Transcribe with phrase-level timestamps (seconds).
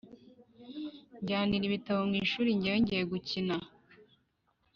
[1.21, 3.55] -njyanira ibitabo mu ishuri gewe ngiye gukina.